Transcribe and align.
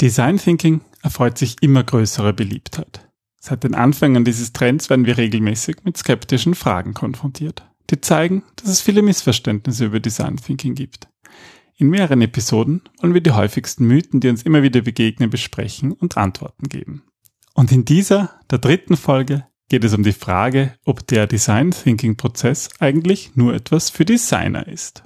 Design 0.00 0.36
Thinking 0.36 0.82
erfreut 1.02 1.38
sich 1.38 1.56
immer 1.62 1.82
größerer 1.82 2.34
Beliebtheit. 2.34 3.08
Seit 3.40 3.64
den 3.64 3.74
Anfängen 3.74 4.26
dieses 4.26 4.52
Trends 4.52 4.90
werden 4.90 5.06
wir 5.06 5.16
regelmäßig 5.16 5.76
mit 5.84 5.96
skeptischen 5.96 6.54
Fragen 6.54 6.92
konfrontiert, 6.92 7.66
die 7.88 8.00
zeigen, 8.02 8.42
dass 8.56 8.68
es 8.68 8.82
viele 8.82 9.00
Missverständnisse 9.00 9.86
über 9.86 10.00
Design 10.00 10.36
Thinking 10.36 10.74
gibt. 10.74 11.08
In 11.78 11.88
mehreren 11.88 12.20
Episoden 12.20 12.82
wollen 13.00 13.14
wir 13.14 13.22
die 13.22 13.32
häufigsten 13.32 13.86
Mythen, 13.86 14.20
die 14.20 14.28
uns 14.28 14.42
immer 14.42 14.62
wieder 14.62 14.82
begegnen, 14.82 15.30
besprechen 15.30 15.92
und 15.92 16.18
Antworten 16.18 16.68
geben. 16.68 17.04
Und 17.54 17.72
in 17.72 17.86
dieser, 17.86 18.38
der 18.50 18.58
dritten 18.58 18.98
Folge, 18.98 19.46
geht 19.70 19.84
es 19.84 19.94
um 19.94 20.02
die 20.02 20.12
Frage, 20.12 20.74
ob 20.84 21.06
der 21.06 21.26
Design 21.26 21.70
Thinking 21.70 22.16
Prozess 22.16 22.68
eigentlich 22.80 23.34
nur 23.34 23.54
etwas 23.54 23.88
für 23.88 24.04
Designer 24.04 24.68
ist. 24.68 25.05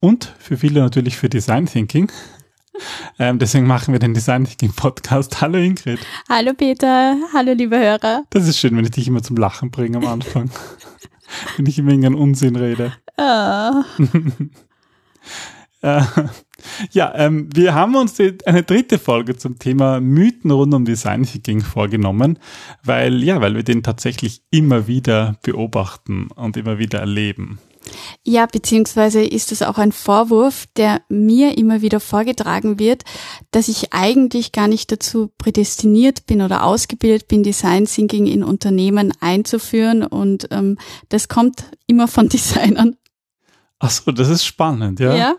und 0.00 0.32
für 0.38 0.56
viele 0.56 0.80
natürlich 0.80 1.16
für 1.16 1.28
Design 1.28 1.66
Thinking. 1.66 2.10
Ähm, 3.18 3.40
deswegen 3.40 3.66
machen 3.66 3.90
wir 3.90 3.98
den 3.98 4.14
Design 4.14 4.44
Thinking 4.44 4.72
Podcast. 4.72 5.40
Hallo 5.40 5.58
Ingrid. 5.58 5.98
Hallo 6.28 6.52
Peter. 6.54 7.16
Hallo 7.34 7.52
liebe 7.52 7.76
Hörer. 7.76 8.22
Das 8.30 8.46
ist 8.46 8.56
schön, 8.56 8.76
wenn 8.76 8.84
ich 8.84 8.92
dich 8.92 9.08
immer 9.08 9.20
zum 9.20 9.36
Lachen 9.36 9.72
bringe 9.72 9.96
am 9.98 10.06
Anfang. 10.06 10.48
wenn 11.56 11.66
ich 11.66 11.76
immer 11.80 11.90
irgendeinen 11.90 12.14
Unsinn 12.14 12.54
rede. 12.54 12.92
Oh. 13.16 13.82
äh, 15.82 16.02
ja, 16.92 17.12
ähm, 17.16 17.48
wir 17.52 17.74
haben 17.74 17.96
uns 17.96 18.14
die, 18.14 18.38
eine 18.46 18.62
dritte 18.62 19.00
Folge 19.00 19.36
zum 19.36 19.58
Thema 19.58 19.98
Mythen 20.00 20.52
rund 20.52 20.72
um 20.72 20.84
Design 20.84 21.24
Thinking 21.24 21.62
vorgenommen, 21.62 22.38
weil, 22.84 23.24
ja, 23.24 23.40
weil 23.40 23.56
wir 23.56 23.64
den 23.64 23.82
tatsächlich 23.82 24.42
immer 24.50 24.86
wieder 24.86 25.36
beobachten 25.42 26.28
und 26.36 26.56
immer 26.56 26.78
wieder 26.78 27.00
erleben. 27.00 27.58
Ja, 28.24 28.46
beziehungsweise 28.46 29.22
ist 29.22 29.52
es 29.52 29.62
auch 29.62 29.78
ein 29.78 29.92
Vorwurf, 29.92 30.66
der 30.76 31.02
mir 31.08 31.56
immer 31.58 31.82
wieder 31.82 32.00
vorgetragen 32.00 32.78
wird, 32.78 33.04
dass 33.50 33.68
ich 33.68 33.92
eigentlich 33.92 34.52
gar 34.52 34.68
nicht 34.68 34.92
dazu 34.92 35.30
prädestiniert 35.38 36.26
bin 36.26 36.42
oder 36.42 36.64
ausgebildet 36.64 37.28
bin, 37.28 37.42
Design 37.42 37.86
Thinking 37.86 38.26
in 38.26 38.42
Unternehmen 38.42 39.12
einzuführen. 39.20 40.02
Und 40.04 40.48
ähm, 40.50 40.78
das 41.08 41.28
kommt 41.28 41.64
immer 41.86 42.08
von 42.08 42.28
Designern. 42.28 42.96
Ach 43.80 43.90
so, 43.90 44.10
das 44.10 44.28
ist 44.28 44.44
spannend, 44.44 44.98
ja. 44.98 45.14
Ja, 45.14 45.34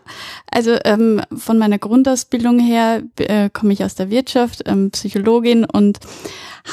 also 0.49 0.77
ähm, 0.85 1.21
von 1.35 1.57
meiner 1.57 1.77
Grundausbildung 1.77 2.59
her 2.59 3.03
äh, 3.17 3.49
komme 3.49 3.73
ich 3.73 3.83
aus 3.83 3.95
der 3.95 4.09
Wirtschaft, 4.09 4.63
ähm, 4.65 4.91
Psychologin 4.91 5.65
und 5.65 5.99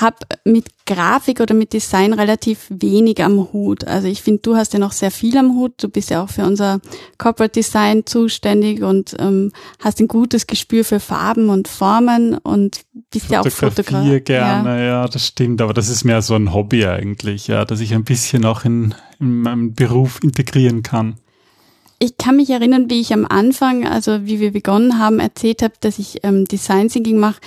habe 0.01 0.17
mit 0.45 0.67
Grafik 0.87 1.41
oder 1.41 1.55
mit 1.55 1.73
Design 1.73 2.13
relativ 2.13 2.67
wenig 2.69 3.23
am 3.25 3.53
Hut. 3.53 3.85
Also 3.85 4.07
ich 4.07 4.23
finde, 4.23 4.43
du 4.43 4.57
hast 4.57 4.75
ja 4.75 4.79
noch 4.79 4.93
sehr 4.93 5.11
viel 5.11 5.37
am 5.37 5.57
Hut. 5.57 5.83
Du 5.83 5.89
bist 5.89 6.11
ja 6.11 6.23
auch 6.23 6.29
für 6.29 6.45
unser 6.45 6.81
Corporate 7.19 7.53
Design 7.53 8.07
zuständig 8.07 8.83
und 8.83 9.17
ähm, 9.19 9.51
hast 9.83 9.99
ein 10.01 10.07
gutes 10.07 10.47
Gespür 10.47 10.85
für 10.85 11.01
Farben 11.01 11.49
und 11.49 11.67
Formen 11.67 12.39
und 12.39 12.83
bist 13.11 13.31
ja 13.31 13.41
auch 13.41 13.49
Fotograf. 13.49 14.07
gerne, 14.25 14.79
ja. 14.79 14.85
ja, 14.85 15.09
das 15.09 15.27
stimmt. 15.27 15.61
Aber 15.61 15.75
das 15.75 15.89
ist 15.89 16.05
mehr 16.05 16.23
so 16.23 16.35
ein 16.35 16.55
Hobby 16.55 16.87
eigentlich, 16.87 17.49
ja, 17.49 17.65
dass 17.65 17.81
ich 17.81 17.93
ein 17.93 18.05
bisschen 18.05 18.45
auch 18.45 18.65
in, 18.65 18.95
in 19.19 19.41
meinem 19.41 19.75
Beruf 19.75 20.21
integrieren 20.23 20.85
kann 20.85 21.17
ich 21.99 22.19
kann 22.19 22.37
mich 22.37 22.51
erinnern, 22.51 22.91
wie 22.91 23.01
ich 23.01 23.13
am 23.13 23.27
Anfang, 23.27 23.87
also 23.87 24.27
wie 24.27 24.41
wir 24.41 24.53
begonnen 24.53 24.99
haben, 24.99 25.21
erzählt 25.21 25.63
habe, 25.63 25.75
dass 25.81 25.99
ich 25.99 26.25
ähm, 26.25 26.45
Design 26.45 26.89
Thinking 26.89 27.19
mache. 27.19 27.41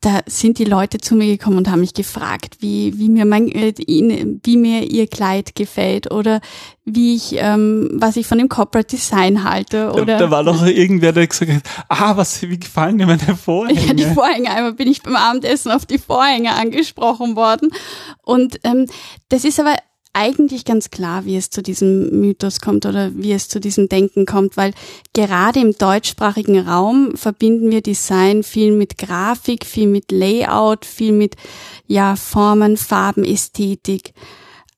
Da 0.00 0.20
sind 0.26 0.58
die 0.58 0.64
Leute 0.64 0.98
zu 0.98 1.14
mir 1.14 1.26
gekommen 1.26 1.58
und 1.58 1.70
haben 1.70 1.78
mich 1.78 1.94
gefragt, 1.94 2.56
wie, 2.58 2.98
wie 2.98 3.08
mir 3.08 3.24
mein, 3.24 3.48
äh, 3.48 3.72
wie 3.76 4.56
mir 4.56 4.82
ihr 4.82 5.06
Kleid 5.06 5.54
gefällt 5.54 6.10
oder 6.10 6.40
wie 6.84 7.14
ich, 7.14 7.36
ähm, 7.36 7.88
was 7.94 8.16
ich 8.16 8.26
von 8.26 8.38
dem 8.38 8.48
Corporate 8.48 8.96
Design 8.96 9.44
halte. 9.44 9.92
Oder 9.92 10.04
da, 10.04 10.18
da 10.18 10.30
war 10.32 10.42
doch 10.42 10.66
irgendwer, 10.66 11.12
der 11.12 11.28
gesagt 11.28 11.52
hat, 11.52 11.62
ah, 11.88 12.16
was, 12.16 12.42
wie 12.42 12.58
gefallen 12.58 12.98
dir 12.98 13.06
meine 13.06 13.36
Vorhänge? 13.36 13.80
Ja, 13.80 13.92
die 13.92 14.04
Vorhänge. 14.04 14.50
Einmal 14.50 14.74
bin 14.74 14.88
ich 14.88 15.02
beim 15.02 15.14
Abendessen 15.14 15.70
auf 15.70 15.86
die 15.86 15.98
Vorhänge 15.98 16.52
angesprochen 16.54 17.36
worden. 17.36 17.70
Und 18.22 18.58
ähm, 18.64 18.86
das 19.28 19.44
ist 19.44 19.60
aber 19.60 19.76
eigentlich 20.14 20.64
ganz 20.64 20.90
klar, 20.90 21.24
wie 21.24 21.36
es 21.36 21.50
zu 21.50 21.62
diesem 21.62 22.20
Mythos 22.20 22.60
kommt 22.60 22.84
oder 22.84 23.12
wie 23.14 23.32
es 23.32 23.48
zu 23.48 23.60
diesem 23.60 23.88
Denken 23.88 24.26
kommt, 24.26 24.56
weil 24.56 24.72
gerade 25.14 25.60
im 25.60 25.72
deutschsprachigen 25.72 26.58
Raum 26.58 27.16
verbinden 27.16 27.70
wir 27.70 27.80
Design 27.80 28.42
viel 28.42 28.72
mit 28.72 28.98
Grafik, 28.98 29.64
viel 29.64 29.88
mit 29.88 30.12
Layout, 30.12 30.84
viel 30.84 31.12
mit 31.12 31.36
ja 31.86 32.16
Formen, 32.16 32.76
Farben, 32.76 33.24
Ästhetik. 33.24 34.12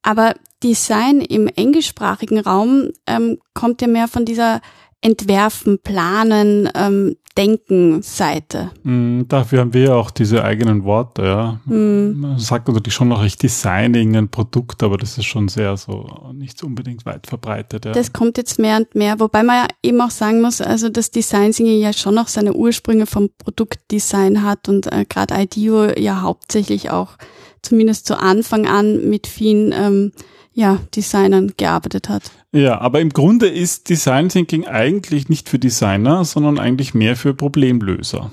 Aber 0.03 0.35
Design 0.63 1.21
im 1.21 1.49
englischsprachigen 1.49 2.39
Raum 2.39 2.91
ähm, 3.07 3.39
kommt 3.55 3.83
ja 3.83 3.89
mehr 3.89 4.09
von 4.09 4.25
dieser 4.25 4.61
Entwerfen, 5.01 5.79
Planen, 5.81 6.71
ähm, 6.75 7.17
Denken-Seite. 7.37 8.71
Mm, 8.85 9.23
dafür 9.27 9.61
haben 9.61 9.75
wir 9.75 9.83
ja 9.83 9.95
auch 9.95 10.11
diese 10.11 10.45
eigenen 10.45 10.85
Worte, 10.85 11.23
ja. 11.23 11.61
Mm. 11.65 12.21
Man 12.21 12.39
sagt 12.39 12.69
natürlich 12.69 12.95
schon 12.95 13.09
noch, 13.09 13.25
ich 13.25 13.37
designe 13.37 13.99
irgendein 13.99 14.29
Produkt, 14.29 14.83
aber 14.83 14.97
das 14.99 15.19
ist 15.19 15.25
schon 15.25 15.49
sehr 15.49 15.77
so 15.77 16.07
nicht 16.33 16.63
unbedingt 16.63 17.05
weit 17.07 17.27
verbreitet. 17.27 17.87
Ja. 17.87 17.93
Das 17.93 18.13
kommt 18.13 18.37
jetzt 18.37 18.59
mehr 18.59 18.77
und 18.77 18.95
mehr, 18.95 19.19
wobei 19.19 19.43
man 19.43 19.57
ja 19.57 19.69
eben 19.83 20.01
auch 20.01 20.11
sagen 20.11 20.41
muss, 20.41 20.61
also 20.61 20.89
das 20.89 21.11
Design 21.11 21.53
Thinking 21.53 21.81
ja 21.81 21.93
schon 21.93 22.15
noch 22.15 22.29
seine 22.29 22.55
Ursprünge 22.55 23.07
vom 23.07 23.31
Produktdesign 23.39 24.43
hat 24.43 24.69
und 24.69 24.93
äh, 24.93 25.05
gerade 25.09 25.35
IDEO 25.35 25.99
ja 25.99 26.23
hauptsächlich 26.23 26.91
auch 26.91 27.17
zumindest 27.63 28.07
zu 28.07 28.19
Anfang 28.19 28.67
an 28.67 29.09
mit 29.09 29.27
vielen 29.27 29.73
ähm, 29.73 30.13
ja, 30.55 30.81
Designern 30.95 31.53
gearbeitet 31.57 32.09
hat. 32.09 32.31
Ja, 32.53 32.81
aber 32.81 33.01
im 33.01 33.11
Grunde 33.11 33.49
ist 33.49 33.89
Design 33.89 34.29
Thinking 34.29 34.67
eigentlich 34.67 35.29
nicht 35.29 35.49
für 35.49 35.59
Designer, 35.59 36.25
sondern 36.25 36.59
eigentlich 36.59 36.95
mehr 36.95 37.17
für 37.17 37.35
Problemlöser. 37.35 38.33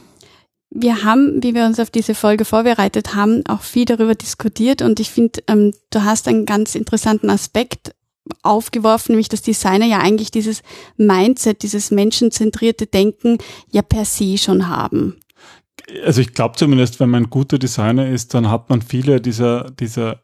Wir 0.74 1.04
haben, 1.04 1.44
wie 1.44 1.54
wir 1.54 1.66
uns 1.66 1.80
auf 1.80 1.90
diese 1.90 2.16
Folge 2.16 2.46
vorbereitet 2.46 3.14
haben, 3.14 3.44
auch 3.46 3.62
viel 3.62 3.84
darüber 3.84 4.16
diskutiert 4.16 4.82
und 4.82 5.02
ich 5.02 5.10
finde, 5.10 5.42
ähm, 5.48 5.74
du 5.90 6.06
hast 6.06 6.30
einen 6.30 6.46
ganz 6.46 6.76
interessanten 6.76 7.30
Aspekt 7.30 7.94
aufgeworfen, 8.44 9.12
nämlich 9.12 9.28
dass 9.28 9.42
Designer 9.42 9.86
ja 9.86 10.00
eigentlich 10.00 10.32
dieses 10.32 10.62
Mindset, 10.96 11.64
dieses 11.64 11.92
menschenzentrierte 11.92 12.86
Denken 12.86 13.40
ja 13.70 13.82
per 13.82 14.06
se 14.06 14.38
schon 14.38 14.70
haben. 14.70 15.18
Also 16.06 16.22
ich 16.22 16.34
glaube 16.34 16.56
zumindest, 16.56 17.00
wenn 17.00 17.10
man 17.10 17.24
ein 17.24 17.30
guter 17.30 17.58
Designer 17.58 18.08
ist, 18.08 18.34
dann 18.34 18.50
hat 18.50 18.70
man 18.70 18.82
viele 18.82 19.20
dieser, 19.20 19.72
dieser 19.72 20.22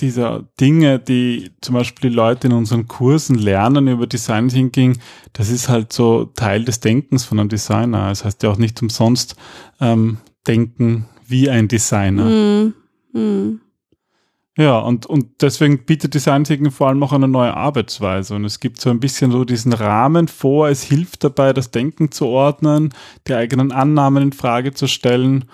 dieser 0.00 0.48
Dinge, 0.60 0.98
die 0.98 1.50
zum 1.60 1.74
Beispiel 1.74 2.10
die 2.10 2.16
Leute 2.16 2.48
in 2.48 2.52
unseren 2.52 2.88
Kursen 2.88 3.36
lernen 3.36 3.88
über 3.88 4.06
Design 4.06 4.48
Thinking, 4.48 4.98
das 5.32 5.50
ist 5.50 5.68
halt 5.68 5.92
so 5.92 6.26
Teil 6.36 6.64
des 6.64 6.80
Denkens 6.80 7.24
von 7.24 7.38
einem 7.38 7.48
Designer. 7.48 8.08
Das 8.08 8.24
heißt 8.24 8.42
ja 8.42 8.50
auch 8.50 8.58
nicht 8.58 8.80
umsonst 8.82 9.36
ähm, 9.80 10.18
denken 10.46 11.06
wie 11.26 11.48
ein 11.48 11.68
Designer. 11.68 12.24
Mm, 12.24 12.74
mm. 13.12 13.60
Ja, 14.58 14.78
und, 14.80 15.06
und 15.06 15.40
deswegen 15.40 15.84
bietet 15.86 16.12
Design 16.12 16.44
Thinking 16.44 16.70
vor 16.70 16.88
allem 16.88 17.02
auch 17.02 17.12
eine 17.12 17.28
neue 17.28 17.56
Arbeitsweise. 17.56 18.34
Und 18.34 18.44
es 18.44 18.60
gibt 18.60 18.80
so 18.80 18.90
ein 18.90 19.00
bisschen 19.00 19.30
so 19.30 19.44
diesen 19.44 19.72
Rahmen 19.72 20.28
vor. 20.28 20.68
Es 20.68 20.82
hilft 20.82 21.24
dabei, 21.24 21.52
das 21.52 21.70
Denken 21.70 22.10
zu 22.10 22.26
ordnen, 22.26 22.92
die 23.26 23.34
eigenen 23.34 23.72
Annahmen 23.72 24.24
in 24.24 24.32
Frage 24.32 24.74
zu 24.74 24.86
stellen 24.86 25.46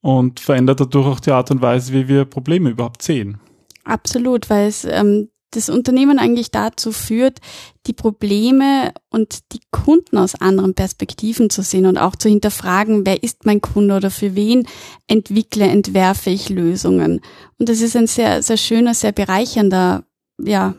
und 0.00 0.40
verändert 0.40 0.80
dadurch 0.80 1.06
auch 1.06 1.20
die 1.20 1.32
Art 1.32 1.50
und 1.50 1.60
Weise, 1.60 1.92
wie 1.92 2.08
wir 2.08 2.24
Probleme 2.24 2.70
überhaupt 2.70 3.02
sehen. 3.02 3.40
Absolut, 3.90 4.48
weil 4.50 4.68
es 4.68 4.84
ähm, 4.84 5.30
das 5.50 5.68
Unternehmen 5.68 6.20
eigentlich 6.20 6.52
dazu 6.52 6.92
führt, 6.92 7.40
die 7.86 7.92
Probleme 7.92 8.92
und 9.10 9.40
die 9.52 9.60
Kunden 9.72 10.16
aus 10.16 10.36
anderen 10.36 10.74
Perspektiven 10.74 11.50
zu 11.50 11.62
sehen 11.62 11.86
und 11.86 11.98
auch 11.98 12.14
zu 12.14 12.28
hinterfragen, 12.28 13.04
wer 13.04 13.22
ist 13.24 13.46
mein 13.46 13.60
Kunde 13.60 13.96
oder 13.96 14.10
für 14.12 14.36
wen 14.36 14.68
entwickle, 15.08 15.66
entwerfe 15.66 16.30
ich 16.30 16.50
Lösungen. 16.50 17.20
Und 17.58 17.68
das 17.68 17.80
ist 17.80 17.96
ein 17.96 18.06
sehr, 18.06 18.44
sehr 18.44 18.58
schöner, 18.58 18.94
sehr 18.94 19.10
bereichernder, 19.10 20.04
ja, 20.40 20.76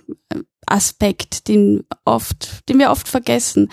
Aspekt, 0.67 1.49
den 1.49 1.83
oft, 2.05 2.69
den 2.69 2.79
wir 2.79 2.91
oft 2.91 3.09
vergessen. 3.09 3.69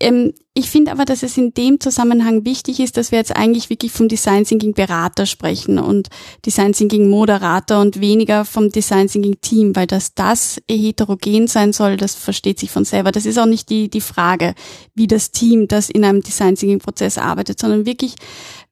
Ähm, 0.00 0.32
ich 0.54 0.70
finde 0.70 0.90
aber, 0.90 1.04
dass 1.04 1.22
es 1.22 1.36
in 1.36 1.52
dem 1.52 1.80
Zusammenhang 1.80 2.46
wichtig 2.46 2.80
ist, 2.80 2.96
dass 2.96 3.12
wir 3.12 3.18
jetzt 3.18 3.36
eigentlich 3.36 3.68
wirklich 3.68 3.92
vom 3.92 4.08
Design 4.08 4.44
Thinking 4.44 4.72
Berater 4.72 5.26
sprechen 5.26 5.78
und 5.78 6.08
Design 6.46 6.72
Thinking 6.72 7.10
Moderator 7.10 7.80
und 7.80 8.00
weniger 8.00 8.46
vom 8.46 8.70
Design 8.70 9.08
Thinking 9.08 9.38
Team, 9.42 9.76
weil 9.76 9.86
dass 9.86 10.14
das 10.14 10.60
heterogen 10.70 11.46
sein 11.46 11.74
soll, 11.74 11.98
das 11.98 12.14
versteht 12.14 12.58
sich 12.58 12.70
von 12.70 12.86
selber. 12.86 13.12
Das 13.12 13.26
ist 13.26 13.38
auch 13.38 13.46
nicht 13.46 13.68
die, 13.68 13.90
die 13.90 14.00
Frage, 14.00 14.54
wie 14.94 15.06
das 15.06 15.30
Team, 15.30 15.68
das 15.68 15.90
in 15.90 16.04
einem 16.04 16.22
Design 16.22 16.54
Thinking 16.54 16.78
Prozess 16.78 17.18
arbeitet, 17.18 17.60
sondern 17.60 17.84
wirklich, 17.84 18.14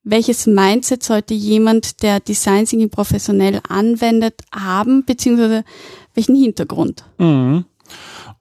welches 0.03 0.47
Mindset 0.47 1.03
sollte 1.03 1.35
jemand, 1.35 2.01
der 2.01 2.19
Design 2.19 2.65
Thinking 2.65 2.89
professionell 2.89 3.61
anwendet, 3.67 4.41
haben, 4.51 5.05
beziehungsweise 5.05 5.63
welchen 6.15 6.35
Hintergrund? 6.35 7.05
Mhm. 7.19 7.65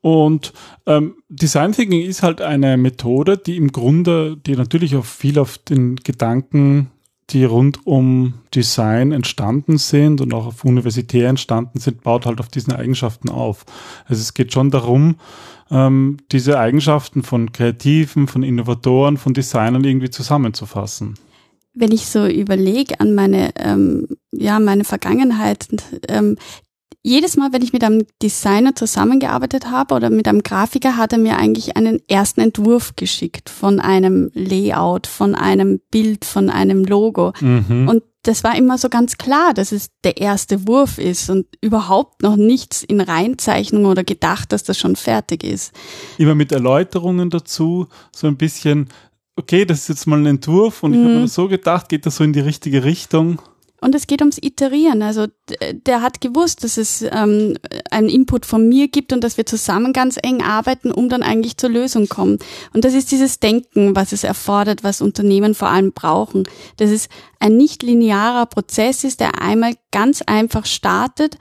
Und 0.05 0.53
ähm, 0.85 1.15
Design 1.31 1.73
Thinking 1.73 2.03
ist 2.03 2.23
halt 2.23 2.43
eine 2.43 2.77
Methode, 2.77 3.39
die 3.39 3.57
im 3.57 3.73
Grunde, 3.73 4.37
die 4.37 4.55
natürlich 4.55 4.97
auch 4.97 5.05
viel 5.07 5.39
auf 5.39 5.57
den 5.57 5.97
Gedanken, 5.97 6.91
die 7.31 7.45
rund 7.45 7.87
um 7.87 8.35
Design 8.55 9.13
entstanden 9.13 9.79
sind 9.79 10.21
und 10.21 10.35
auch 10.35 10.45
auf 10.45 10.63
Universität 10.63 11.25
entstanden 11.25 11.81
sind, 11.81 12.03
baut 12.03 12.27
halt 12.27 12.39
auf 12.41 12.49
diesen 12.49 12.75
Eigenschaften 12.75 13.31
auf. 13.31 13.65
Also 14.05 14.21
es 14.21 14.35
geht 14.35 14.53
schon 14.53 14.71
darum, 14.71 15.17
ähm, 15.71 16.19
diese 16.33 16.59
Eigenschaften 16.59 17.23
von 17.23 17.53
Kreativen, 17.53 18.29
von 18.29 18.43
Innovatoren, 18.43 19.17
von 19.17 19.33
Designern 19.33 19.85
irgendwie 19.85 20.11
zusammenzufassen 20.11 21.15
wenn 21.75 21.91
ich 21.91 22.07
so 22.07 22.27
überlege 22.27 23.01
an 23.01 23.15
meine, 23.15 23.51
ähm, 23.57 24.07
ja, 24.31 24.61
meine 24.61 24.85
Vergangenheit, 24.85 25.67
ähm, 26.09 26.37
jedes 27.07 27.37
Mal, 27.37 27.53
wenn 27.53 27.63
ich 27.63 27.75
mit 27.75 27.85
einem 27.85 28.07
Designer 28.23 28.75
zusammengearbeitet 28.75 29.71
habe 29.71 29.95
oder 29.95 30.09
mit 30.09 30.27
einem 30.27 30.43
Grafiker, 30.43 30.97
hat 30.97 31.13
er 31.13 31.19
mir 31.19 31.37
eigentlich 31.37 31.77
einen 31.77 32.01
ersten 32.09 32.41
Entwurf 32.41 32.97
geschickt 32.97 33.51
von 33.51 33.79
einem 33.79 34.31
Layout, 34.33 35.07
von 35.07 35.35
einem 35.35 35.81
Bild, 35.91 36.25
von 36.25 36.49
einem 36.49 36.83
Logo. 36.83 37.35
Mhm. 37.41 37.89
Und 37.89 38.03
das 38.23 38.43
war 38.43 38.57
immer 38.57 38.79
so 38.79 38.89
ganz 38.89 39.19
klar, 39.19 39.53
dass 39.53 39.71
es 39.71 39.91
der 40.03 40.17
erste 40.17 40.67
Wurf 40.67 40.97
ist 40.97 41.29
und 41.29 41.47
überhaupt 41.61 42.23
noch 42.23 42.37
nichts 42.37 42.83
in 42.83 43.03
Reinzeichnung 43.03 43.85
oder 43.85 44.03
gedacht, 44.03 44.51
dass 44.53 44.63
das 44.63 44.79
schon 44.79 44.97
fertig 44.97 45.45
ist. 45.45 45.75
Immer 46.17 46.35
mit 46.35 46.53
Erläuterungen 46.53 47.29
dazu, 47.29 47.87
so 48.17 48.27
ein 48.27 48.39
bisschen, 48.39 48.89
okay, 49.37 49.67
das 49.67 49.81
ist 49.81 49.89
jetzt 49.89 50.07
mal 50.07 50.19
ein 50.19 50.27
Entwurf 50.27 50.83
und 50.83 50.93
mhm. 50.93 50.97
ich 50.97 51.05
habe 51.05 51.21
mir 51.21 51.29
so 51.29 51.49
gedacht, 51.49 51.91
geht 51.91 52.07
das 52.07 52.17
so 52.17 52.25
in 52.25 52.33
die 52.33 52.41
richtige 52.41 52.83
Richtung? 52.83 53.43
Und 53.85 53.95
es 53.95 54.07
geht 54.07 54.23
ums 54.23 54.39
Iterieren. 54.41 55.03
Also 55.03 55.27
der 55.71 56.01
hat 56.01 56.23
gewusst, 56.23 56.65
dass 56.65 56.79
es 56.79 57.03
ähm, 57.03 57.59
einen 57.91 58.09
Input 58.09 58.47
von 58.47 58.67
mir 58.67 58.89
gibt 58.89 59.13
und 59.13 59.23
dass 59.23 59.37
wir 59.37 59.45
zusammen 59.45 59.93
ganz 59.93 60.19
eng 60.23 60.43
arbeiten, 60.43 60.91
um 60.91 61.11
dann 61.11 61.23
eigentlich 61.23 61.59
zur 61.59 61.69
Lösung 61.69 62.09
kommen. 62.09 62.39
Und 62.73 62.87
das 62.87 62.95
ist 62.95 63.13
dieses 63.13 63.41
Denken, 63.41 63.95
was 63.95 64.13
es 64.13 64.25
erfordert, 64.25 64.85
was 64.85 65.03
Unternehmen 65.03 65.55
vor 65.55 65.69
allem 65.69 65.93
brauchen. 65.93 66.45
Dass 66.79 66.89
es 66.89 67.11
ein 67.41 67.59
nicht 67.59 67.83
linearer 67.83 68.47
Prozess 68.47 69.05
ist, 69.05 69.21
der 69.21 69.43
einmal 69.43 69.75
ganz 69.91 70.23
einfach 70.23 70.65
startet 70.65 71.37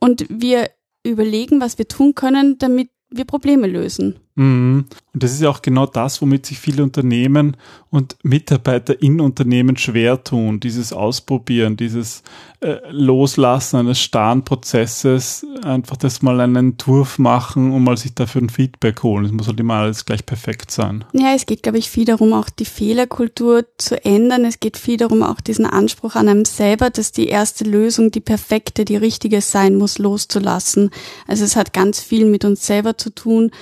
und 0.00 0.26
wir 0.28 0.70
überlegen, 1.04 1.60
was 1.60 1.78
wir 1.78 1.86
tun 1.86 2.16
können, 2.16 2.58
damit 2.58 2.90
wir 3.08 3.24
Probleme 3.24 3.68
lösen. 3.68 4.18
Mhm. 4.36 4.86
Und 5.12 5.22
das 5.22 5.32
ist 5.32 5.42
ja 5.42 5.48
auch 5.48 5.62
genau 5.62 5.86
das, 5.86 6.20
womit 6.20 6.46
sich 6.46 6.58
viele 6.58 6.82
Unternehmen 6.82 7.56
und 7.90 8.16
Mitarbeiter 8.24 9.00
in 9.00 9.20
Unternehmen 9.20 9.76
schwer 9.76 10.24
tun. 10.24 10.58
Dieses 10.58 10.92
Ausprobieren, 10.92 11.76
dieses 11.76 12.24
äh, 12.58 12.78
Loslassen 12.90 13.76
eines 13.76 14.00
starren 14.00 14.44
Prozesses, 14.44 15.46
einfach 15.62 15.96
das 15.96 16.20
mal 16.20 16.40
einen 16.40 16.56
Entwurf 16.56 17.20
machen 17.20 17.70
und 17.70 17.84
mal 17.84 17.96
sich 17.96 18.16
dafür 18.16 18.42
ein 18.42 18.50
Feedback 18.50 19.04
holen. 19.04 19.26
Es 19.26 19.30
muss 19.30 19.46
halt 19.46 19.60
immer 19.60 19.74
alles 19.74 20.04
gleich 20.04 20.26
perfekt 20.26 20.72
sein. 20.72 21.04
Ja, 21.12 21.32
es 21.36 21.46
geht, 21.46 21.62
glaube 21.62 21.78
ich, 21.78 21.88
viel 21.88 22.04
darum, 22.04 22.32
auch 22.32 22.50
die 22.50 22.64
Fehlerkultur 22.64 23.64
zu 23.78 24.04
ändern. 24.04 24.44
Es 24.44 24.58
geht 24.58 24.76
viel 24.76 24.96
darum, 24.96 25.22
auch 25.22 25.40
diesen 25.40 25.66
Anspruch 25.66 26.16
an 26.16 26.28
einem 26.28 26.44
selber, 26.44 26.90
dass 26.90 27.12
die 27.12 27.28
erste 27.28 27.62
Lösung 27.62 28.10
die 28.10 28.20
perfekte, 28.20 28.84
die 28.84 28.96
richtige 28.96 29.40
sein 29.40 29.76
muss, 29.76 29.98
loszulassen. 29.98 30.90
Also 31.28 31.44
es 31.44 31.54
hat 31.54 31.72
ganz 31.72 32.00
viel 32.00 32.24
mit 32.24 32.44
uns 32.44 32.66
selber 32.66 32.98
zu 32.98 33.10
tun 33.10 33.52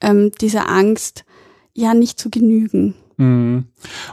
ähm, 0.00 0.32
dieser 0.40 0.68
Angst, 0.68 1.24
ja 1.74 1.94
nicht 1.94 2.18
zu 2.18 2.30
genügen. 2.30 2.94
Mhm. 3.16 3.66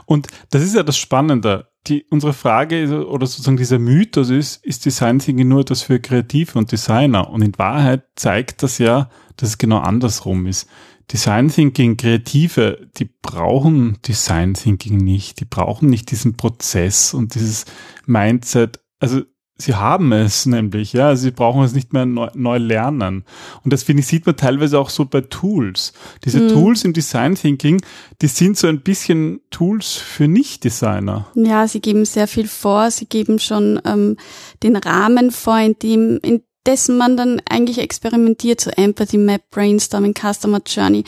Und 0.04 0.28
das 0.50 0.62
ist 0.62 0.74
ja 0.74 0.82
das 0.82 0.96
Spannende. 0.96 1.68
Die, 1.86 2.04
unsere 2.10 2.32
Frage 2.32 3.06
oder 3.06 3.26
sozusagen 3.26 3.56
dieser 3.56 3.78
Mythos 3.78 4.30
ist, 4.30 4.64
ist 4.64 4.84
Design 4.84 5.20
Thinking 5.20 5.46
nur 5.46 5.60
etwas 5.60 5.82
für 5.82 6.00
Kreative 6.00 6.58
und 6.58 6.72
Designer? 6.72 7.30
Und 7.30 7.42
in 7.42 7.56
Wahrheit 7.58 8.04
zeigt 8.16 8.64
das 8.64 8.78
ja, 8.78 9.08
dass 9.36 9.50
es 9.50 9.58
genau 9.58 9.78
andersrum 9.78 10.46
ist. 10.46 10.68
Design 11.12 11.48
Thinking, 11.48 11.96
Kreative, 11.96 12.88
die 12.96 13.04
brauchen 13.04 13.98
Design 14.06 14.54
Thinking 14.54 14.96
nicht. 14.96 15.38
Die 15.38 15.44
brauchen 15.44 15.88
nicht 15.88 16.10
diesen 16.10 16.36
Prozess 16.36 17.14
und 17.14 17.36
dieses 17.36 17.64
Mindset. 18.06 18.80
Also 18.98 19.22
Sie 19.58 19.74
haben 19.74 20.12
es 20.12 20.46
nämlich, 20.46 20.92
ja. 20.92 21.16
Sie 21.16 21.30
brauchen 21.30 21.62
es 21.62 21.72
nicht 21.72 21.92
mehr 21.92 22.06
neu, 22.06 22.28
neu 22.34 22.58
lernen. 22.58 23.24
Und 23.64 23.72
das 23.72 23.82
finde 23.82 24.00
ich, 24.00 24.06
sieht 24.06 24.26
man 24.26 24.36
teilweise 24.36 24.78
auch 24.78 24.90
so 24.90 25.04
bei 25.04 25.22
Tools. 25.22 25.92
Diese 26.24 26.40
mhm. 26.40 26.48
Tools 26.48 26.84
im 26.84 26.92
Design 26.92 27.34
Thinking, 27.34 27.82
die 28.20 28.28
sind 28.28 28.56
so 28.58 28.66
ein 28.66 28.80
bisschen 28.80 29.40
Tools 29.50 29.94
für 29.94 30.28
Nicht-Designer. 30.28 31.26
Ja, 31.34 31.66
sie 31.66 31.80
geben 31.80 32.04
sehr 32.04 32.28
viel 32.28 32.48
vor. 32.48 32.90
Sie 32.90 33.06
geben 33.06 33.38
schon 33.38 33.80
ähm, 33.84 34.16
den 34.62 34.76
Rahmen 34.76 35.30
vor, 35.30 35.58
in 35.58 35.76
dem, 35.80 36.18
in 36.22 36.42
dessen 36.66 36.96
man 36.96 37.16
dann 37.16 37.40
eigentlich 37.48 37.78
experimentiert, 37.78 38.60
so 38.60 38.70
Empathy 38.70 39.18
Map, 39.18 39.42
Brainstorming, 39.50 40.14
Customer 40.14 40.60
Journey. 40.66 41.04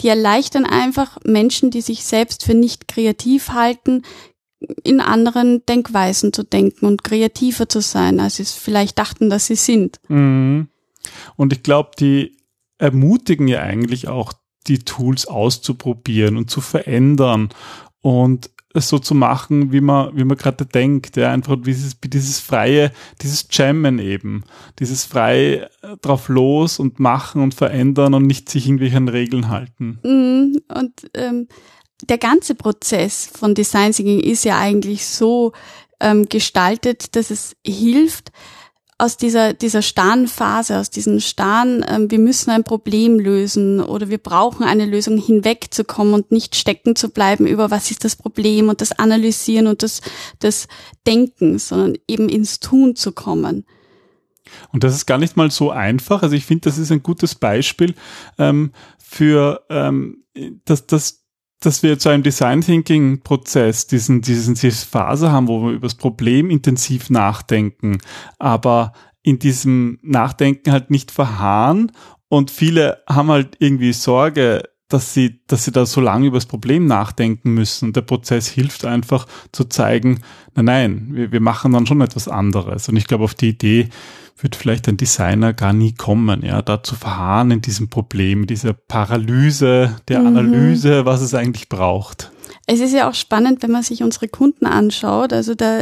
Die 0.00 0.08
erleichtern 0.08 0.64
einfach 0.64 1.18
Menschen, 1.24 1.70
die 1.70 1.82
sich 1.82 2.04
selbst 2.04 2.44
für 2.44 2.54
nicht 2.54 2.88
kreativ 2.88 3.50
halten, 3.50 4.02
in 4.84 5.00
anderen 5.00 5.64
Denkweisen 5.66 6.32
zu 6.32 6.42
denken 6.42 6.86
und 6.86 7.04
kreativer 7.04 7.68
zu 7.68 7.80
sein, 7.80 8.20
als 8.20 8.36
sie 8.36 8.42
es 8.42 8.52
vielleicht 8.52 8.98
dachten, 8.98 9.30
dass 9.30 9.46
sie 9.46 9.56
sind. 9.56 10.00
Mhm. 10.08 10.68
Und 11.36 11.52
ich 11.52 11.62
glaube, 11.62 11.90
die 11.98 12.36
ermutigen 12.78 13.48
ja 13.48 13.60
eigentlich 13.60 14.08
auch, 14.08 14.32
die 14.68 14.78
Tools 14.78 15.26
auszuprobieren 15.26 16.36
und 16.36 16.48
zu 16.48 16.60
verändern 16.60 17.48
und 18.00 18.50
es 18.74 18.88
so 18.88 18.98
zu 18.98 19.14
machen, 19.14 19.72
wie 19.72 19.80
man, 19.80 20.16
wie 20.16 20.24
man 20.24 20.36
gerade 20.36 20.64
denkt, 20.64 21.16
ja, 21.16 21.30
einfach 21.30 21.56
dieses, 21.60 21.98
dieses 22.00 22.40
freie, 22.40 22.92
dieses 23.20 23.46
Jammen 23.50 23.98
eben, 23.98 24.44
dieses 24.78 25.04
frei 25.04 25.68
äh, 25.82 25.96
drauf 26.00 26.28
los 26.28 26.78
und 26.78 26.98
machen 26.98 27.42
und 27.42 27.54
verändern 27.54 28.14
und 28.14 28.26
nicht 28.26 28.48
sich 28.48 28.66
irgendwelchen 28.66 29.08
Regeln 29.08 29.48
halten. 29.48 29.98
Mhm. 30.02 30.60
Und 30.74 31.10
ähm, 31.14 31.48
der 32.08 32.18
ganze 32.18 32.54
Prozess 32.54 33.28
von 33.32 33.54
Design 33.54 33.92
Thinking 33.92 34.20
ist 34.20 34.44
ja 34.44 34.58
eigentlich 34.58 35.06
so 35.06 35.52
ähm, 36.00 36.28
gestaltet, 36.28 37.16
dass 37.16 37.30
es 37.30 37.56
hilft, 37.64 38.32
aus 39.02 39.16
dieser, 39.16 39.52
dieser 39.52 39.82
starren 39.82 40.28
Phase, 40.28 40.78
aus 40.78 40.88
diesen 40.88 41.20
starren, 41.20 41.84
ähm, 41.88 42.08
wir 42.08 42.20
müssen 42.20 42.50
ein 42.50 42.62
Problem 42.62 43.18
lösen 43.18 43.80
oder 43.80 44.08
wir 44.10 44.18
brauchen 44.18 44.64
eine 44.64 44.86
Lösung 44.86 45.18
hinwegzukommen 45.18 46.14
und 46.14 46.30
nicht 46.30 46.54
stecken 46.54 46.94
zu 46.94 47.08
bleiben 47.08 47.48
über 47.48 47.72
was 47.72 47.90
ist 47.90 48.04
das 48.04 48.14
Problem 48.14 48.68
und 48.68 48.80
das 48.80 48.92
Analysieren 48.92 49.66
und 49.66 49.82
das, 49.82 50.02
das 50.38 50.68
Denken, 51.04 51.58
sondern 51.58 51.96
eben 52.06 52.28
ins 52.28 52.60
Tun 52.60 52.94
zu 52.94 53.10
kommen. 53.10 53.66
Und 54.72 54.84
das 54.84 54.94
ist 54.94 55.06
gar 55.06 55.18
nicht 55.18 55.36
mal 55.36 55.50
so 55.50 55.72
einfach. 55.72 56.22
Also 56.22 56.36
ich 56.36 56.44
finde, 56.44 56.68
das 56.68 56.78
ist 56.78 56.92
ein 56.92 57.02
gutes 57.02 57.34
Beispiel 57.34 57.96
ähm, 58.38 58.70
für 58.98 59.64
ähm, 59.68 60.22
dass 60.64 60.86
das 60.86 61.21
dass 61.62 61.82
wir 61.82 61.98
zu 61.98 62.08
einem 62.08 62.22
Design 62.22 62.60
Thinking 62.60 63.22
Prozess 63.22 63.86
diesen, 63.86 64.20
diesen, 64.20 64.54
diese 64.54 64.86
Phase 64.86 65.32
haben, 65.32 65.48
wo 65.48 65.62
wir 65.64 65.72
über 65.72 65.86
das 65.86 65.94
Problem 65.94 66.50
intensiv 66.50 67.10
nachdenken, 67.10 67.98
aber 68.38 68.92
in 69.22 69.38
diesem 69.38 69.98
Nachdenken 70.02 70.72
halt 70.72 70.90
nicht 70.90 71.10
verharren 71.10 71.92
und 72.28 72.50
viele 72.50 73.02
haben 73.08 73.30
halt 73.30 73.56
irgendwie 73.58 73.92
Sorge, 73.92 74.62
dass 74.88 75.14
sie, 75.14 75.40
dass 75.46 75.64
sie 75.64 75.72
da 75.72 75.86
so 75.86 76.00
lange 76.00 76.26
über 76.26 76.36
das 76.36 76.46
Problem 76.46 76.86
nachdenken 76.86 77.54
müssen. 77.54 77.92
Der 77.92 78.02
Prozess 78.02 78.48
hilft 78.48 78.84
einfach 78.84 79.26
zu 79.52 79.64
zeigen, 79.64 80.20
nein, 80.54 80.64
nein, 80.66 81.08
wir, 81.12 81.32
wir 81.32 81.40
machen 81.40 81.72
dann 81.72 81.86
schon 81.86 82.00
etwas 82.00 82.28
anderes. 82.28 82.88
Und 82.88 82.96
ich 82.96 83.06
glaube, 83.06 83.24
auf 83.24 83.34
die 83.34 83.50
Idee 83.50 83.88
wird 84.42 84.56
vielleicht 84.56 84.88
ein 84.88 84.96
Designer 84.96 85.52
gar 85.52 85.72
nie 85.72 85.94
kommen, 85.94 86.42
ja, 86.44 86.62
da 86.62 86.82
zu 86.82 86.94
verharren 86.94 87.50
in 87.50 87.62
diesem 87.62 87.88
Problem, 87.88 88.46
dieser 88.46 88.72
Paralyse 88.72 89.96
der 90.08 90.20
mhm. 90.20 90.26
Analyse, 90.28 91.04
was 91.04 91.20
es 91.20 91.34
eigentlich 91.34 91.68
braucht. 91.68 92.30
Es 92.66 92.80
ist 92.80 92.92
ja 92.92 93.08
auch 93.08 93.14
spannend, 93.14 93.62
wenn 93.62 93.72
man 93.72 93.82
sich 93.82 94.02
unsere 94.02 94.28
Kunden 94.28 94.66
anschaut. 94.66 95.32
Also 95.32 95.54
da, 95.54 95.80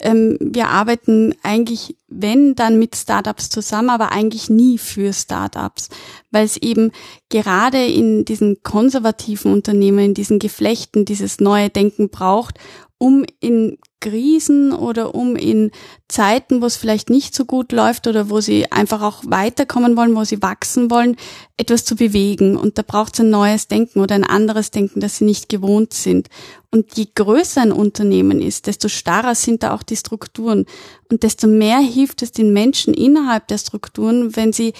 ähm, 0.00 0.36
wir 0.40 0.68
arbeiten 0.68 1.34
eigentlich 1.42 1.96
wenn 2.10 2.54
dann 2.54 2.78
mit 2.78 2.96
Startups 2.96 3.48
zusammen, 3.48 3.90
aber 3.90 4.12
eigentlich 4.12 4.50
nie 4.50 4.78
für 4.78 5.12
Startups, 5.12 5.88
weil 6.30 6.44
es 6.44 6.56
eben 6.56 6.92
gerade 7.28 7.84
in 7.86 8.24
diesen 8.24 8.62
konservativen 8.62 9.52
Unternehmen, 9.52 10.00
in 10.00 10.14
diesen 10.14 10.38
Geflechten 10.38 11.04
dieses 11.04 11.40
neue 11.40 11.70
Denken 11.70 12.10
braucht, 12.10 12.58
um 12.98 13.24
in 13.40 13.78
Krisen 14.00 14.72
oder 14.72 15.14
um 15.14 15.36
in 15.36 15.70
Zeiten, 16.08 16.60
wo 16.60 16.66
es 16.66 16.76
vielleicht 16.76 17.08
nicht 17.08 17.34
so 17.34 17.44
gut 17.44 17.72
läuft 17.72 18.06
oder 18.06 18.28
wo 18.28 18.40
sie 18.40 18.70
einfach 18.72 19.02
auch 19.02 19.22
weiterkommen 19.26 19.96
wollen, 19.96 20.16
wo 20.16 20.24
sie 20.24 20.42
wachsen 20.42 20.90
wollen, 20.90 21.16
etwas 21.56 21.84
zu 21.84 21.96
bewegen. 21.96 22.56
Und 22.56 22.78
da 22.78 22.82
braucht 22.82 23.14
es 23.14 23.20
ein 23.20 23.30
neues 23.30 23.68
Denken 23.68 24.00
oder 24.00 24.14
ein 24.14 24.24
anderes 24.24 24.70
Denken, 24.70 25.00
das 25.00 25.18
sie 25.18 25.24
nicht 25.24 25.48
gewohnt 25.48 25.94
sind. 25.94 26.28
Und 26.72 26.96
je 26.96 27.08
größer 27.12 27.62
ein 27.62 27.72
Unternehmen 27.72 28.40
ist, 28.40 28.68
desto 28.68 28.88
starrer 28.88 29.34
sind 29.34 29.64
da 29.64 29.74
auch 29.74 29.82
die 29.82 29.96
Strukturen. 29.96 30.66
Und 31.10 31.24
desto 31.24 31.48
mehr 31.48 31.80
hilft 31.80 32.22
es 32.22 32.30
den 32.30 32.52
Menschen 32.52 32.94
innerhalb 32.94 33.48
der 33.48 33.58
Strukturen, 33.58 34.36
wenn 34.36 34.52
sie 34.52 34.72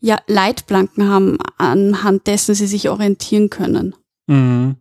ja 0.00 0.18
Leitplanken 0.26 1.08
haben, 1.08 1.38
anhand 1.56 2.26
dessen 2.26 2.54
sie 2.54 2.66
sich 2.66 2.90
orientieren 2.90 3.48
können. 3.48 3.94
Mhm. 4.26 4.76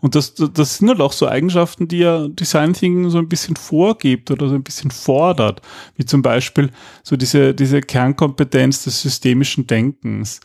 Und 0.00 0.14
das, 0.14 0.34
das 0.34 0.78
sind 0.78 0.88
halt 0.88 1.00
auch 1.00 1.12
so 1.12 1.28
Eigenschaften, 1.28 1.88
die 1.88 1.98
ja 1.98 2.26
Design 2.28 2.72
Thinking 2.72 3.10
so 3.10 3.18
ein 3.18 3.28
bisschen 3.28 3.56
vorgibt 3.56 4.30
oder 4.30 4.48
so 4.48 4.54
ein 4.54 4.64
bisschen 4.64 4.90
fordert, 4.90 5.62
wie 5.96 6.04
zum 6.04 6.22
Beispiel 6.22 6.70
so 7.02 7.16
diese, 7.16 7.54
diese 7.54 7.80
Kernkompetenz 7.80 8.84
des 8.84 9.00
systemischen 9.02 9.66
Denkens, 9.66 10.40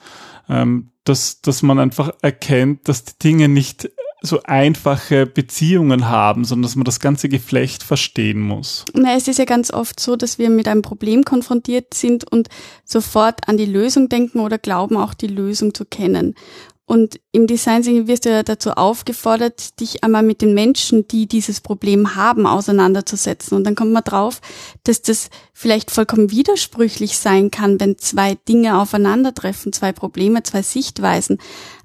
ähm, 0.49 0.91
dass, 1.03 1.41
dass 1.41 1.63
man 1.63 1.79
einfach 1.79 2.11
erkennt, 2.21 2.87
dass 2.87 3.05
die 3.05 3.17
Dinge 3.23 3.47
nicht 3.47 3.89
so 4.25 4.41
einfache 4.43 5.25
Beziehungen 5.25 6.07
haben, 6.07 6.45
sondern 6.45 6.63
dass 6.63 6.77
man 6.77 6.85
das 6.85 7.01
ganze 7.01 7.27
Geflecht 7.27 7.83
verstehen 7.83 8.39
muss. 8.39 8.85
Na, 8.93 9.15
es 9.15 9.27
ist 9.27 9.37
ja 9.37 9.45
ganz 9.45 9.71
oft 9.71 9.99
so, 9.99 10.15
dass 10.15 10.39
wir 10.39 10.49
mit 10.49 10.67
einem 10.69 10.81
Problem 10.81 11.25
konfrontiert 11.25 11.93
sind 11.93 12.31
und 12.31 12.47
sofort 12.85 13.47
an 13.49 13.57
die 13.57 13.65
Lösung 13.65 14.07
denken 14.07 14.39
oder 14.39 14.57
glauben 14.57 14.95
auch 14.95 15.13
die 15.13 15.27
Lösung 15.27 15.73
zu 15.73 15.83
kennen. 15.83 16.35
Und 16.85 17.19
im 17.31 17.47
Design 17.47 17.81
Thinking 17.81 18.07
wirst 18.07 18.25
du 18.25 18.29
ja 18.29 18.43
dazu 18.43 18.71
aufgefordert, 18.71 19.79
dich 19.79 20.03
einmal 20.03 20.23
mit 20.23 20.41
den 20.41 20.53
Menschen, 20.53 21.07
die 21.07 21.27
dieses 21.27 21.61
Problem 21.61 22.15
haben, 22.15 22.45
auseinanderzusetzen. 22.45 23.57
Und 23.57 23.63
dann 23.65 23.75
kommt 23.75 23.91
man 23.91 24.03
drauf, 24.03 24.41
dass 24.83 25.01
das 25.01 25.29
vielleicht 25.53 25.91
vollkommen 25.91 26.29
widersprüchlich 26.29 27.17
sein 27.17 27.51
kann, 27.51 27.79
wenn 27.79 27.97
zwei 27.97 28.35
Dinge 28.47 28.79
aufeinandertreffen, 28.79 29.71
zwei 29.71 29.93
Probleme, 29.93 30.43
zwei 30.43 30.61
Sichtweisen. 30.61 31.39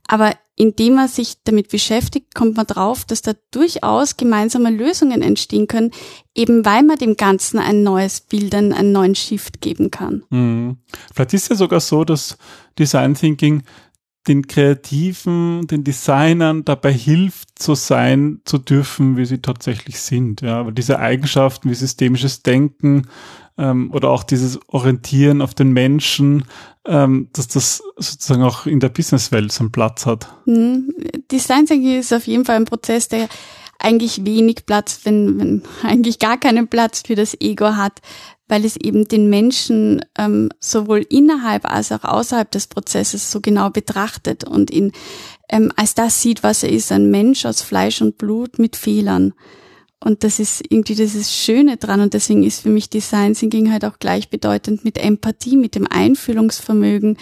Aber 0.08 0.34
indem 0.58 0.94
man 0.94 1.08
sich 1.08 1.36
damit 1.44 1.68
beschäftigt, 1.68 2.34
kommt 2.34 2.56
man 2.56 2.66
drauf, 2.66 3.04
dass 3.04 3.22
da 3.22 3.32
durchaus 3.52 4.16
gemeinsame 4.16 4.70
Lösungen 4.70 5.22
entstehen 5.22 5.68
können, 5.68 5.92
eben 6.34 6.64
weil 6.64 6.82
man 6.82 6.98
dem 6.98 7.16
Ganzen 7.16 7.58
ein 7.60 7.84
neues 7.84 8.20
Bild, 8.20 8.54
einen 8.54 8.92
neuen 8.92 9.14
Shift 9.14 9.60
geben 9.60 9.92
kann. 9.92 10.24
Mhm. 10.30 10.78
Vielleicht 11.14 11.34
ist 11.34 11.48
ja 11.48 11.56
sogar 11.56 11.78
so, 11.78 12.04
dass 12.04 12.36
Design 12.76 13.14
Thinking 13.14 13.62
den 14.28 14.46
Kreativen, 14.46 15.66
den 15.66 15.84
Designern 15.84 16.64
dabei 16.64 16.92
hilft, 16.92 17.60
so 17.60 17.74
sein 17.74 18.40
zu 18.44 18.58
dürfen, 18.58 19.16
wie 19.16 19.24
sie 19.24 19.38
tatsächlich 19.38 20.00
sind. 20.00 20.42
Ja, 20.42 20.60
aber 20.60 20.72
diese 20.72 20.98
Eigenschaften 20.98 21.70
wie 21.70 21.74
systemisches 21.74 22.42
Denken 22.42 23.08
ähm, 23.56 23.90
oder 23.92 24.10
auch 24.10 24.22
dieses 24.22 24.60
Orientieren 24.68 25.42
auf 25.42 25.54
den 25.54 25.72
Menschen, 25.72 26.44
ähm, 26.86 27.28
dass 27.32 27.48
das 27.48 27.82
sozusagen 27.96 28.42
auch 28.42 28.66
in 28.66 28.80
der 28.80 28.90
Businesswelt 28.90 29.50
so 29.50 29.64
einen 29.64 29.72
Platz 29.72 30.06
hat. 30.06 30.28
Mhm. 30.46 30.92
Design 31.30 31.66
Thinking 31.66 31.98
ist 31.98 32.12
auf 32.12 32.26
jeden 32.26 32.44
Fall 32.44 32.56
ein 32.56 32.64
Prozess, 32.64 33.08
der 33.08 33.28
eigentlich 33.78 34.24
wenig 34.24 34.66
Platz, 34.66 35.00
wenn, 35.04 35.38
wenn 35.38 35.62
eigentlich 35.82 36.18
gar 36.18 36.38
keinen 36.38 36.68
Platz 36.68 37.02
für 37.06 37.14
das 37.14 37.36
Ego 37.40 37.76
hat, 37.76 38.00
weil 38.48 38.64
es 38.64 38.76
eben 38.76 39.06
den 39.06 39.28
Menschen 39.30 40.04
ähm, 40.18 40.48
sowohl 40.60 41.04
innerhalb 41.08 41.70
als 41.70 41.92
auch 41.92 42.04
außerhalb 42.04 42.50
des 42.50 42.66
Prozesses 42.66 43.30
so 43.30 43.40
genau 43.40 43.70
betrachtet 43.70 44.44
und 44.44 44.70
ihn 44.70 44.92
ähm, 45.50 45.72
als 45.76 45.94
das 45.94 46.20
sieht, 46.20 46.42
was 46.42 46.62
er 46.62 46.70
ist, 46.70 46.92
ein 46.92 47.10
Mensch 47.10 47.46
aus 47.46 47.62
Fleisch 47.62 48.02
und 48.02 48.18
Blut 48.18 48.58
mit 48.58 48.76
Fehlern. 48.76 49.32
Und 50.00 50.22
das 50.22 50.38
ist 50.38 50.62
irgendwie 50.68 50.94
das 50.94 51.14
ist 51.14 51.34
Schöne 51.34 51.76
dran 51.76 52.00
und 52.00 52.14
deswegen 52.14 52.44
ist 52.44 52.60
für 52.60 52.68
mich 52.68 52.88
Design 52.88 53.34
Thinking 53.34 53.72
halt 53.72 53.84
auch 53.84 53.98
gleichbedeutend 53.98 54.84
mit 54.84 54.98
Empathie, 54.98 55.56
mit 55.56 55.74
dem 55.74 55.86
Einfühlungsvermögen 55.88 57.16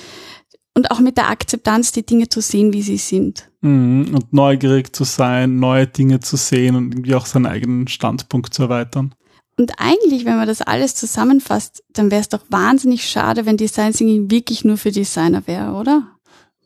und 0.75 0.91
auch 0.91 1.01
mit 1.01 1.17
der 1.17 1.31
Akzeptanz, 1.31 1.93
die 1.93 2.05
Dinge 2.05 2.29
zu 2.29 2.43
sehen, 2.43 2.75
wie 2.75 2.83
sie 2.83 2.99
sind. 2.99 3.49
Mhm. 3.63 4.15
Und 4.15 4.33
neugierig 4.33 4.95
zu 4.95 5.05
sein, 5.05 5.59
neue 5.59 5.87
Dinge 5.87 6.21
zu 6.21 6.37
sehen 6.37 6.77
und 6.77 6.93
irgendwie 6.93 7.15
auch 7.15 7.25
seinen 7.25 7.47
eigenen 7.47 7.89
Standpunkt 7.89 8.53
zu 8.53 8.65
erweitern. 8.65 9.15
Und 9.59 9.73
eigentlich, 9.79 10.25
wenn 10.27 10.37
man 10.37 10.47
das 10.47 10.61
alles 10.61 10.95
zusammenfasst, 10.95 11.83
dann 11.93 12.11
wäre 12.11 12.21
es 12.21 12.29
doch 12.29 12.43
wahnsinnig 12.51 13.09
schade, 13.09 13.47
wenn 13.47 13.57
Design 13.57 13.93
Thinking 13.93 14.31
wirklich 14.31 14.65
nur 14.65 14.77
für 14.77 14.91
Designer 14.91 15.47
wäre, 15.47 15.73
oder? 15.73 16.17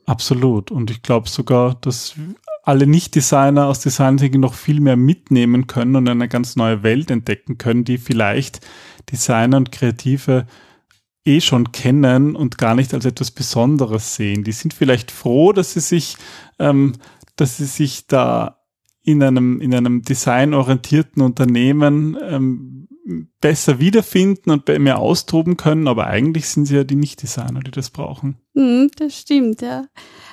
Absolut. 0.07 0.73
Und 0.73 0.91
ich 0.91 1.03
glaube 1.03 1.29
sogar, 1.29 1.77
dass 1.77 2.15
alle 2.65 2.89
Nicht-Designer 2.89 3.67
aus 3.67 3.81
Design 3.81 4.17
Thinking 4.17 4.41
noch 4.41 4.55
viel 4.55 4.81
mehr 4.81 4.97
mitnehmen 4.97 5.69
können 5.69 5.95
und 5.95 6.09
eine 6.09 6.29
ganz 6.29 6.57
neue 6.57 6.83
Welt 6.83 7.13
entdecken 7.13 7.59
können, 7.59 7.85
die 7.85 7.99
vielleicht 7.99 8.61
Designer 9.11 9.59
und 9.59 9.71
Kreative 9.71 10.47
eh 11.25 11.41
schon 11.41 11.71
kennen 11.71 12.35
und 12.35 12.59
gar 12.59 12.75
nicht 12.75 12.93
als 12.93 13.05
etwas 13.05 13.31
Besonderes 13.31 14.17
sehen. 14.17 14.43
Die 14.43 14.53
sind 14.53 14.75
vielleicht 14.75 15.11
froh, 15.11 15.53
dass 15.53 15.75
sie 15.75 15.81
sich, 15.81 16.17
ähm, 16.59 16.95
dass 17.37 17.59
sie 17.59 17.67
sich 17.67 18.07
da 18.09 18.61
in 19.03 19.23
einem, 19.23 19.61
in 19.61 19.75
einem 19.75 20.03
designorientierten 20.03 21.23
Unternehmen 21.23 22.17
ähm, 22.23 22.70
besser 23.41 23.81
wiederfinden 23.81 24.51
und 24.51 24.69
mehr 24.69 24.99
austoben 24.99 25.57
können, 25.57 25.89
aber 25.89 26.07
eigentlich 26.07 26.49
sind 26.49 26.67
sie 26.67 26.77
ja 26.77 26.85
die 26.85 26.97
Nicht-Designer, 26.97 27.61
die 27.61 27.71
das 27.71 27.91
brauchen. 27.91 28.37
Mm, 28.55 28.87
das 28.97 29.17
stimmt, 29.17 29.63
ja. 29.63 29.87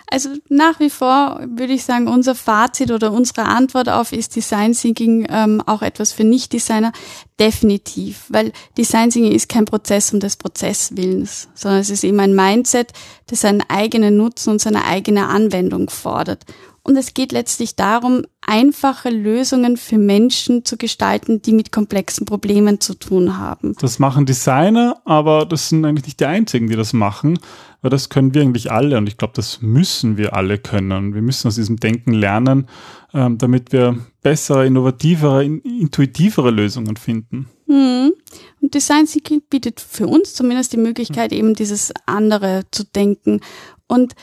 Also 0.10 0.30
nach 0.48 0.80
wie 0.80 0.90
vor 0.90 1.42
würde 1.56 1.74
ich 1.74 1.84
sagen, 1.84 2.08
unser 2.08 2.34
Fazit 2.34 2.92
oder 2.92 3.12
unsere 3.12 3.44
Antwort 3.44 3.90
auf 3.90 4.14
ist 4.14 4.36
Design 4.36 4.72
Thinking 4.72 5.28
ähm, 5.30 5.62
auch 5.66 5.82
etwas 5.82 6.14
für 6.14 6.24
Nicht-Designer? 6.24 6.94
Definitiv, 7.40 8.26
weil 8.30 8.54
Design 8.78 9.10
Thinking 9.10 9.34
ist 9.34 9.50
kein 9.50 9.66
Prozess 9.66 10.14
um 10.14 10.20
des 10.20 10.38
Prozesswillens, 10.38 11.50
sondern 11.54 11.82
es 11.82 11.90
ist 11.90 12.06
eben 12.06 12.20
ein 12.20 12.36
Mindset, 12.36 12.94
das 13.28 13.42
seinen 13.42 13.64
eigenen 13.68 14.16
Nutzen 14.16 14.52
und 14.52 14.62
seine 14.62 14.86
eigene 14.86 15.28
Anwendung 15.28 15.90
fordert. 15.90 16.46
Und 16.88 16.96
es 16.96 17.14
geht 17.14 17.34
letztlich 17.34 17.76
darum, 17.76 18.24
einfache 18.40 19.10
Lösungen 19.10 19.76
für 19.76 19.98
Menschen 19.98 20.64
zu 20.64 20.78
gestalten, 20.78 21.42
die 21.42 21.52
mit 21.52 21.74
komplexen 21.74 22.26
Problemen 22.26 22.80
zu 22.80 22.94
tun 22.94 23.38
haben. 23.38 23.76
Das 23.82 24.00
machen 24.00 24.26
Designer, 24.26 25.02
aber 25.04 25.46
das 25.46 25.68
sind 25.68 25.84
eigentlich 25.84 26.06
nicht 26.06 26.22
die 26.22 26.26
einzigen, 26.26 26.70
die 26.70 26.78
das 26.78 26.94
machen, 26.94 27.40
weil 27.82 27.92
das 27.92 28.08
können 28.08 28.34
wir 28.34 28.42
eigentlich 28.42 28.72
alle 28.72 28.98
und 28.98 29.10
ich 29.10 29.18
glaube, 29.18 29.34
das 29.36 29.62
müssen 29.62 30.16
wir 30.16 30.34
alle 30.34 30.60
können. 30.60 31.14
Wir 31.14 31.22
müssen 31.22 31.50
aus 31.50 31.56
diesem 31.56 31.76
Denken 31.76 32.14
lernen, 32.14 32.70
ähm, 33.14 33.38
damit 33.38 33.74
wir 33.74 33.98
bessere, 34.22 34.66
innovativere, 34.66 35.44
intuitivere 35.44 36.52
Lösungen 36.52 36.96
finden. 36.96 37.50
Hm. 37.68 38.14
Und 38.62 38.74
Design 38.74 39.08
Thinking 39.08 39.42
bietet 39.50 39.82
für 39.82 40.08
uns 40.08 40.36
zumindest 40.36 40.72
die 40.72 40.78
Möglichkeit, 40.78 41.34
eben 41.34 41.54
dieses 41.54 41.92
andere 42.06 42.64
zu 42.72 42.86
denken. 42.86 43.42
Und 43.88 44.16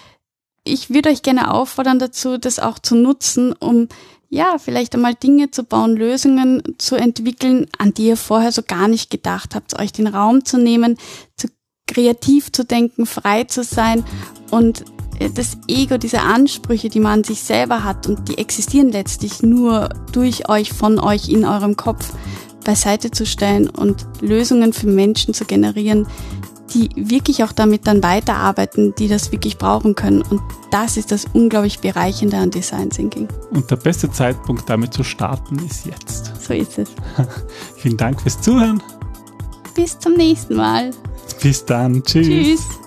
ich 0.64 0.90
würde 0.90 1.10
euch 1.10 1.22
gerne 1.22 1.52
auffordern 1.52 1.98
dazu, 1.98 2.38
das 2.38 2.58
auch 2.58 2.78
zu 2.78 2.96
nutzen, 2.96 3.52
um 3.52 3.88
ja, 4.30 4.56
vielleicht 4.58 4.94
einmal 4.94 5.14
Dinge 5.14 5.52
zu 5.52 5.62
bauen, 5.62 5.96
Lösungen 5.96 6.62
zu 6.78 6.96
entwickeln, 6.96 7.68
an 7.78 7.94
die 7.94 8.06
ihr 8.06 8.16
vorher 8.16 8.50
so 8.50 8.62
gar 8.66 8.88
nicht 8.88 9.08
gedacht 9.08 9.54
habt, 9.54 9.78
euch 9.78 9.92
den 9.92 10.08
Raum 10.08 10.44
zu 10.44 10.58
nehmen, 10.58 10.96
zu 11.36 11.48
kreativ 11.86 12.50
zu 12.50 12.64
denken, 12.64 13.06
frei 13.06 13.44
zu 13.44 13.62
sein 13.62 14.04
und 14.50 14.84
äh, 15.20 15.30
das 15.30 15.58
Ego, 15.68 15.98
diese 15.98 16.22
Ansprüche, 16.22 16.88
die 16.88 16.98
man 16.98 17.20
an 17.20 17.24
sich 17.24 17.42
selber 17.42 17.84
hat 17.84 18.08
und 18.08 18.28
die 18.28 18.38
existieren 18.38 18.90
letztlich 18.90 19.42
nur 19.42 19.90
durch 20.12 20.48
euch, 20.48 20.72
von 20.72 20.98
euch 20.98 21.28
in 21.28 21.44
eurem 21.44 21.76
Kopf 21.76 22.12
beiseite 22.64 23.10
zu 23.10 23.26
stellen 23.26 23.68
und 23.68 24.06
Lösungen 24.20 24.72
für 24.72 24.88
Menschen 24.88 25.34
zu 25.34 25.44
generieren, 25.44 26.08
die 26.72 26.88
wirklich 26.96 27.44
auch 27.44 27.52
damit 27.52 27.86
dann 27.86 28.02
weiterarbeiten, 28.02 28.94
die 28.98 29.08
das 29.08 29.32
wirklich 29.32 29.58
brauchen 29.58 29.94
können. 29.94 30.22
Und 30.22 30.40
das 30.70 30.96
ist 30.96 31.12
das 31.12 31.26
unglaublich 31.32 31.80
Bereichende 31.80 32.36
an 32.36 32.50
Design 32.50 32.90
Thinking. 32.90 33.28
Und 33.50 33.70
der 33.70 33.76
beste 33.76 34.10
Zeitpunkt 34.10 34.68
damit 34.68 34.94
zu 34.94 35.04
starten 35.04 35.58
ist 35.64 35.86
jetzt. 35.86 36.32
So 36.40 36.54
ist 36.54 36.78
es. 36.78 36.88
Vielen 37.76 37.96
Dank 37.96 38.20
fürs 38.20 38.40
Zuhören. 38.40 38.82
Bis 39.74 39.98
zum 39.98 40.14
nächsten 40.14 40.54
Mal. 40.56 40.90
Bis 41.42 41.64
dann. 41.64 42.02
Tschüss. 42.02 42.26
Tschüss. 42.26 42.83